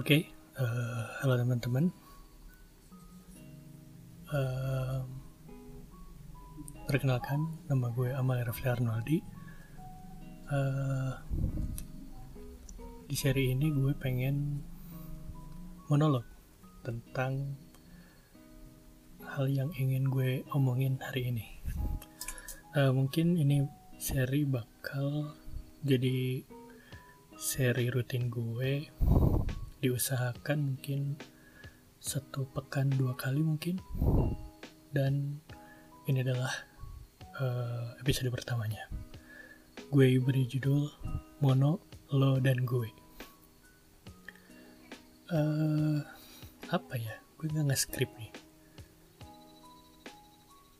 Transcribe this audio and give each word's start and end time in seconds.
Oke, 0.00 0.32
uh, 0.56 1.04
halo 1.20 1.36
teman-teman. 1.36 1.92
Uh, 4.32 5.04
perkenalkan, 6.88 7.60
nama 7.68 7.92
gue 7.92 8.08
Amal 8.16 8.40
Rafli 8.40 8.64
Arnoldi. 8.64 9.20
Uh, 10.48 11.12
di 13.04 13.12
seri 13.12 13.52
ini 13.52 13.68
gue 13.68 13.92
pengen 13.92 14.64
monolog 15.92 16.24
tentang 16.80 17.60
hal 19.20 19.52
yang 19.52 19.68
ingin 19.76 20.08
gue 20.08 20.48
omongin 20.56 20.96
hari 20.96 21.28
ini. 21.28 21.44
Uh, 22.72 22.88
mungkin 22.88 23.36
ini 23.36 23.68
seri 24.00 24.48
bakal 24.48 25.36
jadi 25.84 26.40
seri 27.36 27.92
rutin 27.92 28.32
gue 28.32 28.88
diusahakan 29.80 30.76
mungkin 30.76 31.16
satu 32.00 32.48
pekan 32.52 32.92
dua 32.92 33.16
kali 33.16 33.40
mungkin. 33.40 33.80
Dan 34.92 35.40
ini 36.04 36.20
adalah 36.20 36.52
uh, 37.40 37.96
episode 38.00 38.28
pertamanya. 38.28 38.88
Gue 39.88 40.20
beri 40.20 40.44
judul 40.44 40.88
Mono, 41.40 41.80
Lo, 42.12 42.36
dan 42.38 42.64
Gue. 42.68 42.92
Uh, 45.32 46.00
apa 46.68 46.94
ya? 47.00 47.16
Gue 47.40 47.48
nggak 47.48 47.72
nge-script 47.72 48.14
nih. 48.20 48.32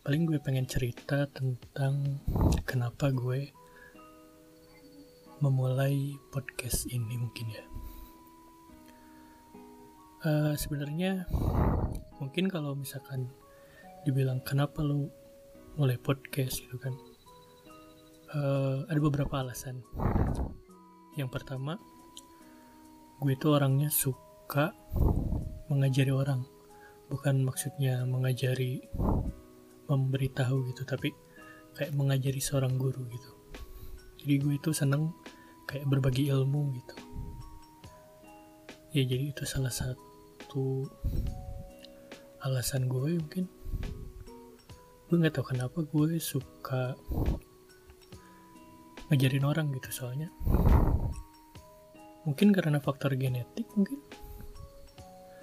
Paling 0.04 0.22
gue 0.28 0.38
pengen 0.42 0.66
cerita 0.68 1.28
tentang 1.28 2.20
kenapa 2.68 3.12
gue 3.12 3.52
memulai 5.40 6.20
podcast 6.28 6.84
ini 6.92 7.16
mungkin 7.16 7.48
ya 7.48 7.64
uh, 10.24 10.52
sebenarnya 10.56 11.24
mungkin 12.20 12.52
kalau 12.52 12.76
misalkan 12.76 13.32
dibilang 14.04 14.40
kenapa 14.44 14.80
lu 14.84 15.08
mulai 15.76 15.96
podcast 15.96 16.60
gitu 16.60 16.76
kan 16.76 16.92
uh, 18.34 18.84
ada 18.88 19.00
beberapa 19.00 19.40
alasan. 19.40 19.80
Yang 21.16 21.30
pertama 21.40 21.80
gue 23.20 23.32
itu 23.36 23.48
orangnya 23.52 23.92
suka 23.92 24.72
mengajari 25.68 26.12
orang. 26.12 26.44
Bukan 27.10 27.42
maksudnya 27.42 28.06
mengajari 28.06 28.80
memberitahu 29.90 30.70
gitu 30.70 30.86
tapi 30.86 31.10
kayak 31.74 31.92
mengajari 31.96 32.38
seorang 32.38 32.78
guru 32.78 33.02
gitu. 33.10 33.30
Jadi 34.20 34.34
gue 34.36 34.54
itu 34.60 34.70
seneng 34.76 35.16
kayak 35.66 35.88
berbagi 35.88 36.28
ilmu 36.30 36.76
gitu. 36.76 36.96
Ya 38.90 39.06
jadi 39.06 39.30
itu 39.30 39.46
salah 39.46 39.70
satu 39.70 40.09
alasan 42.40 42.88
gue 42.88 43.20
mungkin. 43.20 43.44
Gue 45.10 45.16
nggak 45.18 45.36
tahu 45.36 45.52
kenapa 45.52 45.82
gue 45.82 46.16
suka 46.22 46.94
ngajarin 49.10 49.44
orang 49.44 49.74
gitu 49.74 49.90
soalnya. 49.90 50.30
Mungkin 52.24 52.54
karena 52.54 52.78
faktor 52.78 53.18
genetik 53.18 53.66
mungkin. 53.74 53.98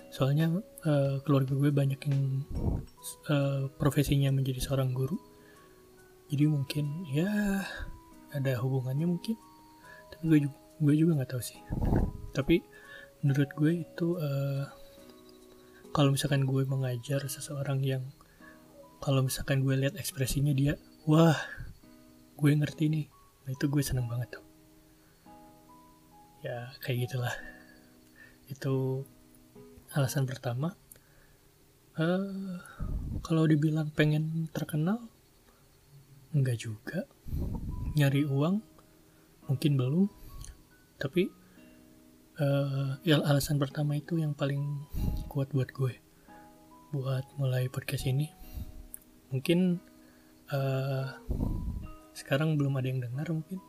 Soalnya 0.09 0.49
uh, 0.87 1.21
keluarga 1.21 1.53
gue 1.53 1.69
banyak 1.69 1.99
yang 2.09 2.41
uh, 3.29 3.69
profesinya 3.75 4.31
menjadi 4.31 4.63
seorang 4.63 4.95
guru. 4.95 5.19
Jadi 6.31 6.43
mungkin 6.47 7.05
ya 7.11 7.61
ada 8.33 8.53
hubungannya 8.63 9.05
mungkin. 9.05 9.35
Tapi 10.09 10.23
gue 10.25 10.39
juga 10.49 10.57
gue 10.77 10.93
juga 10.93 11.11
nggak 11.17 11.31
tahu 11.33 11.43
sih. 11.43 11.59
Tapi 12.33 12.61
menurut 13.25 13.49
gue 13.57 13.71
itu 13.83 14.07
uh, 14.17 14.63
kalau 15.97 16.13
misalkan 16.13 16.45
gue 16.45 16.61
mengajar 16.61 17.25
seseorang 17.25 17.81
yang 17.81 18.05
kalau 19.01 19.25
misalkan 19.25 19.65
gue 19.65 19.73
lihat 19.73 19.97
ekspresinya 19.97 20.53
dia 20.53 20.77
wah 21.09 21.33
gue 22.37 22.53
ngerti 22.53 22.85
nih. 22.85 23.05
Nah 23.41 23.49
itu 23.57 23.65
gue 23.65 23.81
seneng 23.81 24.05
banget 24.05 24.37
tuh. 24.37 24.45
Ya 26.45 26.69
kayak 26.85 27.09
gitulah. 27.09 27.33
Itu 28.45 29.09
alasan 29.97 30.29
pertama. 30.29 30.77
Uh, 31.97 32.61
kalau 33.25 33.49
dibilang 33.49 33.89
pengen 33.89 34.53
terkenal 34.53 35.01
enggak 36.29 36.61
juga. 36.61 37.09
Nyari 37.97 38.21
uang 38.29 38.61
mungkin 39.49 39.73
belum. 39.73 40.05
Tapi 41.01 41.25
uh, 42.41 42.97
ya 43.01 43.17
alasan 43.21 43.57
pertama 43.57 43.97
itu 43.97 44.21
yang 44.21 44.37
paling 44.37 44.85
kuat 45.29 45.49
buat 45.53 45.69
gue 45.73 45.93
buat 46.95 47.25
mulai 47.35 47.67
podcast 47.67 48.07
ini. 48.07 48.31
Mungkin 49.33 49.81
uh, 50.53 51.05
sekarang 52.15 52.55
belum 52.55 52.79
ada 52.79 52.87
yang 52.87 53.03
dengar 53.03 53.27
mungkin. 53.33 53.59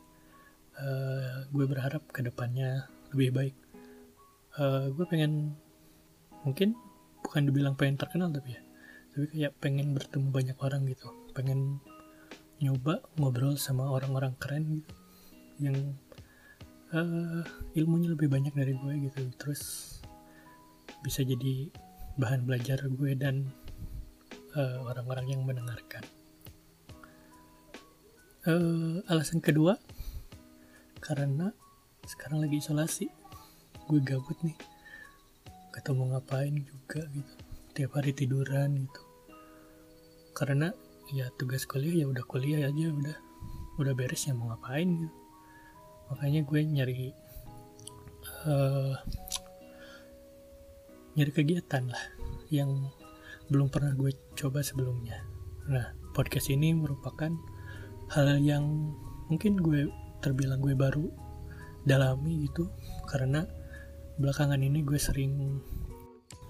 Uh, 0.79 1.43
gue 1.51 1.65
berharap 1.67 2.07
ke 2.15 2.23
depannya 2.23 2.87
lebih 3.11 3.29
baik. 3.35 3.55
Uh, 4.55 4.87
gue 4.95 5.05
pengen 5.09 5.53
mungkin 6.47 6.71
bukan 7.19 7.51
dibilang 7.51 7.75
pengen 7.75 7.99
terkenal 7.99 8.31
tapi 8.31 8.55
ya 8.55 8.61
tapi 9.11 9.25
kayak 9.35 9.53
pengen 9.59 9.91
bertemu 9.91 10.31
banyak 10.31 10.57
orang 10.63 10.87
gitu. 10.87 11.11
Pengen 11.35 11.83
nyoba 12.63 13.03
ngobrol 13.19 13.59
sama 13.59 13.91
orang-orang 13.91 14.35
keren 14.39 14.79
gitu 14.79 14.93
yang 15.59 15.75
uh, 16.93 17.43
ilmunya 17.77 18.13
lebih 18.13 18.29
banyak 18.29 18.53
dari 18.53 18.73
gue 18.73 18.93
gitu. 19.09 19.21
Terus 19.37 19.61
bisa 21.05 21.21
jadi 21.21 21.69
bahan 22.19 22.43
belajar 22.43 22.83
gue 22.91 23.15
dan 23.15 23.47
eh, 24.51 24.77
orang-orang 24.83 25.31
yang 25.31 25.41
mendengarkan. 25.47 26.03
Uh, 28.43 29.03
alasan 29.11 29.43
kedua 29.43 29.75
karena 31.03 31.51
sekarang 32.07 32.39
lagi 32.43 32.59
isolasi 32.59 33.07
gue 33.87 33.99
gabut 34.03 34.35
nih. 34.43 34.57
Ketemu 35.71 36.11
ngapain 36.11 36.55
juga 36.59 37.07
gitu. 37.15 37.33
Tiap 37.71 37.91
hari 37.95 38.11
tiduran 38.11 38.83
gitu. 38.83 39.01
Karena 40.35 40.75
ya 41.15 41.31
tugas 41.39 41.63
kuliah 41.63 42.03
ya 42.03 42.05
udah 42.11 42.25
kuliah 42.27 42.67
aja 42.67 42.85
udah 42.91 43.17
udah 43.79 43.93
beres 43.95 44.27
ya 44.27 44.35
mau 44.35 44.51
ngapain 44.51 45.07
gitu 45.07 45.18
makanya 46.09 46.41
gue 46.45 46.61
nyari 46.65 47.13
uh, 48.49 48.93
nyari 51.17 51.31
kegiatan 51.33 51.89
lah 51.89 52.03
yang 52.49 52.89
belum 53.49 53.73
pernah 53.73 53.93
gue 53.97 54.13
coba 54.37 54.61
sebelumnya. 54.61 55.25
Nah 55.69 55.93
podcast 56.13 56.53
ini 56.53 56.73
merupakan 56.73 57.33
hal 58.13 58.41
yang 58.41 58.93
mungkin 59.29 59.57
gue 59.57 59.89
terbilang 60.21 60.61
gue 60.61 60.73
baru 60.73 61.09
dalami 61.85 62.49
gitu 62.49 62.69
karena 63.09 63.45
belakangan 64.19 64.59
ini 64.59 64.83
gue 64.83 64.99
sering 64.99 65.61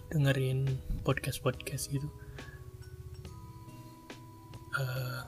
dengerin 0.10 0.66
podcast-podcast 1.06 1.94
gitu. 1.94 2.10
Uh, 4.80 5.22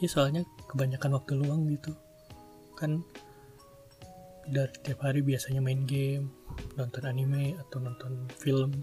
ya 0.00 0.08
soalnya 0.08 0.46
kebanyakan 0.72 1.20
waktu 1.20 1.32
luang 1.36 1.68
gitu. 1.68 1.92
Kan 2.80 3.04
dari 4.50 4.74
tiap 4.82 5.06
hari 5.06 5.22
biasanya 5.22 5.62
main 5.62 5.86
game 5.86 6.26
nonton 6.74 7.06
anime 7.06 7.54
atau 7.54 7.78
nonton 7.78 8.26
film. 8.34 8.82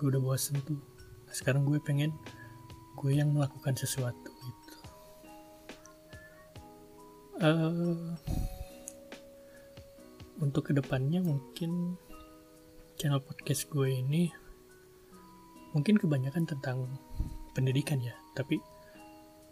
Gue 0.00 0.10
udah 0.10 0.22
bosen 0.24 0.56
tuh. 0.64 0.80
Nah, 1.28 1.34
sekarang 1.36 1.68
gue 1.68 1.76
pengen 1.84 2.10
gue 2.96 3.12
yang 3.12 3.36
melakukan 3.36 3.76
sesuatu 3.76 4.32
gitu. 4.32 4.76
Uh, 7.44 8.16
untuk 10.40 10.70
ke 10.70 10.72
depannya 10.72 11.20
mungkin 11.20 12.00
channel 12.96 13.20
podcast 13.20 13.68
gue 13.68 13.90
ini 13.90 14.32
mungkin 15.76 16.00
kebanyakan 16.00 16.48
tentang 16.48 16.88
pendidikan 17.52 18.00
ya. 18.00 18.16
Tapi 18.32 18.56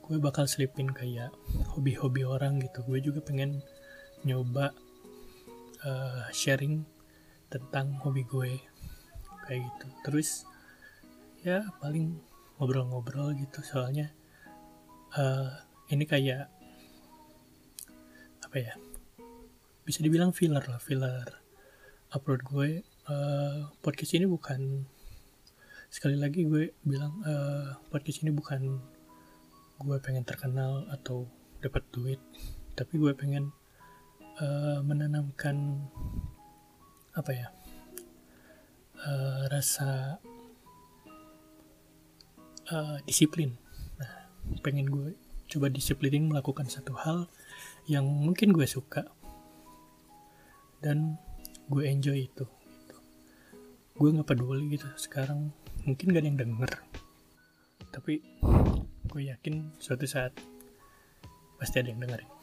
gue 0.02 0.16
bakal 0.18 0.48
selipin 0.48 0.88
kayak 0.90 1.28
hobi-hobi 1.76 2.24
orang 2.24 2.56
gitu. 2.64 2.80
Gue 2.88 3.04
juga 3.04 3.20
pengen 3.20 3.60
nyoba 4.22 4.72
uh, 5.86 6.26
sharing 6.32 6.82
tentang 7.52 7.98
hobi 8.00 8.24
gue 8.24 8.58
kayak 9.46 9.60
gitu. 9.66 9.86
Terus 10.06 10.48
ya 11.42 11.66
paling 11.82 12.18
ngobrol-ngobrol 12.56 13.34
gitu 13.34 13.60
soalnya 13.66 14.14
uh, 15.18 15.50
ini 15.90 16.06
kayak 16.06 16.46
apa 18.46 18.56
ya 18.56 18.74
bisa 19.82 19.98
dibilang 19.98 20.30
filler 20.30 20.62
lah 20.62 20.78
filler 20.78 21.26
upload 22.14 22.42
gue. 22.46 22.70
Uh, 23.02 23.66
podcast 23.82 24.14
ini 24.14 24.30
bukan 24.30 24.86
sekali 25.92 26.16
lagi 26.16 26.46
gue 26.48 26.72
bilang 26.86 27.20
uh, 27.26 27.76
podcast 27.90 28.24
ini 28.24 28.32
bukan 28.32 28.80
gue 29.82 29.96
pengen 29.98 30.22
terkenal 30.22 30.86
atau 30.88 31.26
dapat 31.58 31.82
duit 31.90 32.22
tapi 32.72 32.96
gue 32.96 33.12
pengen 33.12 33.52
uh, 34.40 34.78
menanamkan 34.86 35.82
apa 37.12 37.30
ya 37.34 37.48
uh, 39.04 39.44
rasa 39.52 40.16
uh, 42.72 42.96
disiplin. 43.04 43.52
Nah 44.00 44.12
pengen 44.64 44.88
gue 44.88 45.12
coba 45.52 45.68
disiplinin 45.68 46.30
melakukan 46.30 46.64
satu 46.70 46.96
hal 46.96 47.28
yang 47.84 48.08
mungkin 48.08 48.56
gue 48.56 48.64
suka 48.64 49.04
dan 50.80 51.20
gue 51.68 51.84
enjoy 51.84 52.26
itu 52.26 52.46
gitu. 52.48 52.96
gue 54.00 54.08
nggak 54.18 54.28
peduli 54.32 54.80
gitu 54.80 54.88
sekarang 54.96 55.52
mungkin 55.84 56.14
gak 56.14 56.24
ada 56.24 56.28
yang 56.30 56.40
denger. 56.40 56.72
Tapi 57.92 58.24
gue 59.12 59.22
yakin 59.28 59.76
suatu 59.76 60.08
saat 60.08 60.32
pasti 61.60 61.76
ada 61.84 61.92
yang 61.92 62.00
dengerin 62.00 62.41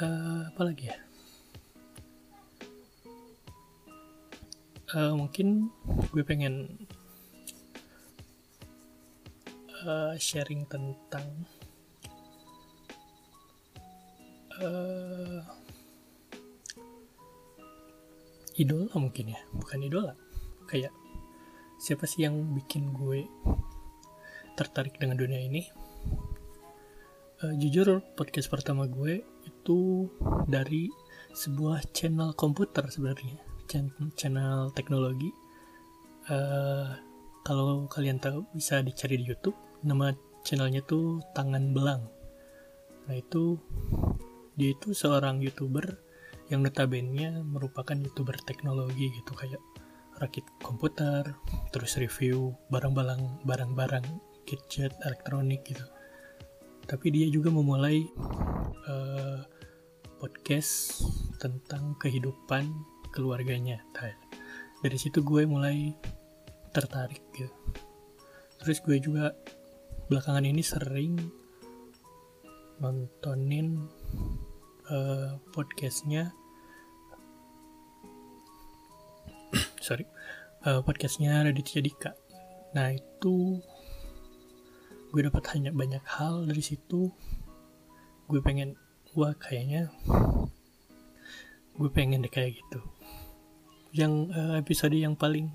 uh, 0.00 0.40
apa 0.48 0.62
lagi 0.64 0.88
ya? 0.88 0.96
Uh, 4.90 5.14
mungkin 5.14 5.70
gue 6.10 6.22
pengen 6.26 6.66
uh, 9.86 10.18
sharing 10.18 10.66
tentang 10.66 11.46
uh, 14.58 15.46
idola 18.58 18.90
mungkin 18.98 19.30
ya 19.30 19.40
bukan 19.54 19.86
idola. 19.86 20.14
Kayak 20.66 20.90
siapa 21.78 22.10
sih 22.10 22.26
yang 22.26 22.34
bikin 22.58 22.90
gue 22.90 23.30
tertarik 24.58 24.98
dengan 24.98 25.22
dunia 25.22 25.38
ini? 25.38 25.62
Uh, 27.40 27.54
jujur 27.56 28.02
podcast 28.18 28.50
pertama 28.50 28.90
gue 28.90 29.22
itu 29.60 30.08
dari 30.48 30.88
sebuah 31.36 31.92
channel 31.92 32.32
komputer 32.32 32.88
sebenarnya 32.88 33.50
channel 34.18 34.74
teknologi. 34.74 35.30
Uh, 36.26 36.90
kalau 37.46 37.86
kalian 37.86 38.18
tahu 38.18 38.42
bisa 38.56 38.82
dicari 38.82 39.20
di 39.20 39.30
YouTube. 39.30 39.56
Nama 39.86 40.12
channelnya 40.42 40.82
tuh 40.84 41.22
tangan 41.32 41.70
belang. 41.70 42.02
Nah 43.06 43.16
itu 43.16 43.56
dia 44.58 44.74
itu 44.74 44.92
seorang 44.92 45.40
youtuber 45.40 45.86
yang 46.50 46.66
notabene 46.66 47.40
merupakan 47.46 47.94
youtuber 47.94 48.36
teknologi 48.42 49.08
gitu 49.14 49.32
kayak 49.38 49.62
rakit 50.20 50.44
komputer 50.60 51.32
terus 51.72 51.96
review 51.96 52.52
barang-barang 52.68 53.46
barang-barang 53.46 54.04
gadget 54.44 54.92
elektronik 55.06 55.64
gitu 55.64 55.86
tapi 56.90 57.14
dia 57.14 57.30
juga 57.30 57.54
memulai 57.54 58.02
uh, 58.90 59.38
podcast 60.18 61.06
tentang 61.38 61.94
kehidupan 62.02 62.66
keluarganya 63.14 63.78
dari 64.82 64.98
situ 64.98 65.22
gue 65.22 65.46
mulai 65.46 65.94
tertarik 66.74 67.22
gitu 67.38 67.54
terus 68.58 68.82
gue 68.82 68.98
juga 68.98 69.30
belakangan 70.10 70.42
ini 70.42 70.66
sering 70.66 71.14
nontonin 72.80 73.86
uh, 74.88 75.36
podcastnya. 75.52 76.32
Sorry. 79.84 80.08
Uh, 80.64 80.80
podcastnya 80.84 81.44
Raditya 81.44 81.84
Dika. 81.84 82.12
Nah 82.72 82.96
itu 82.96 83.60
gue 85.10 85.20
dapat 85.26 85.44
hanya 85.54 85.74
banyak 85.74 86.02
hal 86.06 86.46
dari 86.46 86.62
situ 86.62 87.10
gue 88.30 88.40
pengen 88.42 88.78
wah 89.18 89.34
kayaknya 89.34 89.90
gue 91.74 91.90
pengen 91.90 92.22
deh 92.22 92.30
kayak 92.30 92.62
gitu 92.62 92.80
yang 93.90 94.30
uh, 94.30 94.54
episode 94.54 94.94
yang 94.94 95.18
paling 95.18 95.50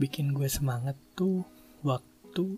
bikin 0.00 0.32
gue 0.32 0.48
semangat 0.48 0.96
tuh 1.12 1.44
waktu 1.84 2.56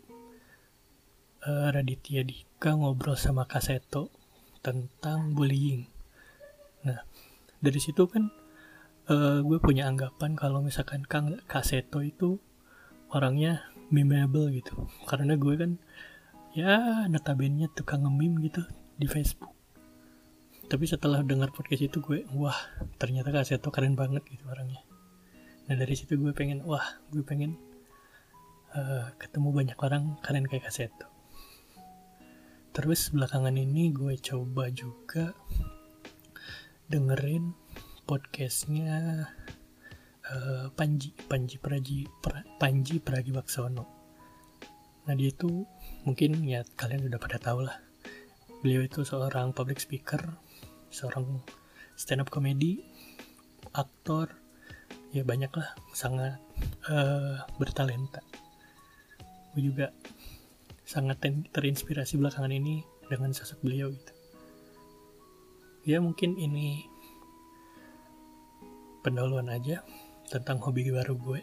uh, 1.45 1.69
Raditya 1.75 2.23
Dika 2.23 2.79
ngobrol 2.79 3.19
sama 3.19 3.45
Kaseto 3.45 4.09
tentang 4.65 5.37
bullying. 5.37 5.85
Nah, 6.89 7.05
dari 7.61 7.81
situ 7.83 8.07
kan 8.09 8.33
uh, 9.13 9.43
gue 9.45 9.59
punya 9.61 9.91
anggapan 9.91 10.39
kalau 10.39 10.65
misalkan 10.65 11.05
Kang 11.05 11.37
Kaseto 11.51 12.01
itu 12.01 12.41
orangnya 13.13 13.67
memeable 13.93 14.53
gitu. 14.55 14.87
Karena 15.09 15.35
gue 15.35 15.55
kan 15.57 15.71
ya 16.55 17.05
notabene 17.11 17.67
tukang 17.75 18.07
nge 18.07 18.29
gitu 18.51 18.63
di 18.95 19.07
Facebook. 19.11 19.53
Tapi 20.65 20.85
setelah 20.89 21.21
dengar 21.21 21.53
podcast 21.53 21.85
itu 21.85 22.01
gue, 22.01 22.25
wah 22.33 22.57
ternyata 22.97 23.29
Kaseto 23.29 23.69
keren 23.69 23.99
banget 23.99 24.25
gitu 24.25 24.49
orangnya. 24.49 24.81
Nah 25.69 25.75
dari 25.77 25.93
situ 25.93 26.17
gue 26.17 26.33
pengen, 26.33 26.65
wah 26.65 26.85
gue 27.13 27.21
pengen 27.21 27.61
uh, 28.73 29.13
ketemu 29.21 29.49
banyak 29.53 29.79
orang 29.81 30.17
keren 30.25 30.49
kayak 30.49 30.73
Kaseto. 30.73 31.09
Terus 32.75 33.13
belakangan 33.13 33.55
ini 33.55 33.93
gue 33.93 34.19
coba 34.19 34.67
juga 34.73 35.37
dengerin 36.89 37.55
podcastnya 38.05 39.29
uh, 40.33 40.73
Panji 40.73 41.13
Panji 41.13 41.57
Praji 41.61 42.09
pra, 42.23 42.41
Panji 42.57 43.01
Pragiwaksono. 43.03 43.85
Nah 45.05 45.15
dia 45.17 45.29
itu 45.29 45.69
mungkin 46.09 46.41
ya 46.49 46.65
kalian 46.77 47.05
udah 47.09 47.21
pada 47.21 47.37
tahu 47.37 47.69
lah. 47.69 47.77
Beliau 48.65 48.81
itu 48.81 49.05
seorang 49.05 49.53
public 49.53 49.77
speaker, 49.77 50.21
seorang 50.89 51.45
stand 52.01 52.25
up 52.25 52.33
comedy, 52.33 52.81
aktor, 53.77 54.33
ya 55.13 55.21
banyak 55.21 55.53
lah, 55.53 55.77
sangat 55.93 56.41
uh, 56.89 57.45
bertalenta. 57.61 58.25
Gue 59.53 59.69
juga 59.69 59.93
sangat 60.89 61.21
terinspirasi 61.53 62.17
belakangan 62.17 62.57
ini 62.57 62.81
dengan 63.05 63.37
sosok 63.37 63.61
beliau 63.61 63.93
gitu. 63.93 64.13
Ya 65.85 66.01
mungkin 66.01 66.41
ini 66.41 66.89
pendahuluan 69.05 69.53
aja 69.53 69.85
tentang 70.35 70.59
hobi 70.59 70.91
baru 70.91 71.15
gue. 71.15 71.41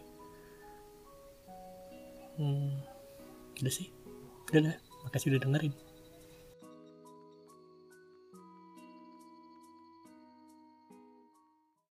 Hmm, 2.36 2.76
udah 3.64 3.72
sih. 3.72 3.88
Udah 4.52 4.68
lah. 4.68 4.78
Makasih 5.08 5.32
udah 5.32 5.42
dengerin. 5.48 5.74